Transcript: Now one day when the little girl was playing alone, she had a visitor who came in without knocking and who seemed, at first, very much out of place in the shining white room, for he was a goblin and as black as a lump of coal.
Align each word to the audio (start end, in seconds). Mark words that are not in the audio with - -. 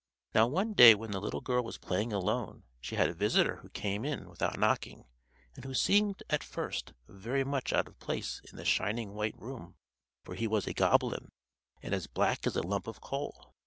Now 0.33 0.47
one 0.47 0.73
day 0.73 0.95
when 0.95 1.11
the 1.11 1.21
little 1.21 1.41
girl 1.41 1.63
was 1.63 1.77
playing 1.77 2.11
alone, 2.11 2.63
she 2.79 2.95
had 2.95 3.07
a 3.07 3.13
visitor 3.13 3.57
who 3.57 3.69
came 3.69 4.03
in 4.03 4.27
without 4.31 4.57
knocking 4.57 5.05
and 5.55 5.63
who 5.63 5.75
seemed, 5.75 6.23
at 6.27 6.43
first, 6.43 6.93
very 7.07 7.43
much 7.43 7.71
out 7.71 7.87
of 7.87 7.99
place 7.99 8.41
in 8.51 8.57
the 8.57 8.65
shining 8.65 9.13
white 9.13 9.39
room, 9.39 9.75
for 10.23 10.33
he 10.33 10.47
was 10.47 10.65
a 10.65 10.73
goblin 10.73 11.29
and 11.83 11.93
as 11.93 12.07
black 12.07 12.47
as 12.47 12.55
a 12.55 12.63
lump 12.63 12.87
of 12.87 12.99
coal. 12.99 13.53